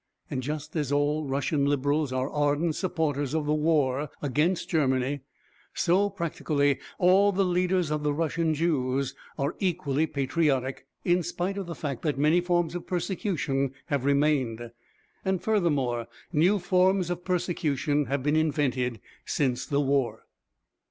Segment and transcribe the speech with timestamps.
[0.31, 5.19] And just as all Russian Liberals are ardent supporters of the war against Germany,
[5.75, 11.67] so practically all the leaders of the Russian Jews are equally patriotic in spite of
[11.67, 14.71] the fact that many forms of persecution have remained,
[15.23, 20.25] and, furthermore, new forms of persecution have been invented since the war.